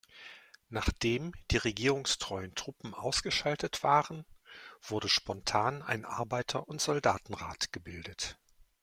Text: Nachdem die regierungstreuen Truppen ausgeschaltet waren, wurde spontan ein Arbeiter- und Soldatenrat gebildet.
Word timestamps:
Nachdem 0.69 1.31
die 1.51 1.57
regierungstreuen 1.57 2.55
Truppen 2.55 2.95
ausgeschaltet 2.95 3.83
waren, 3.83 4.25
wurde 4.81 5.07
spontan 5.07 5.83
ein 5.83 6.05
Arbeiter- 6.05 6.67
und 6.67 6.81
Soldatenrat 6.81 7.71
gebildet. 7.71 8.39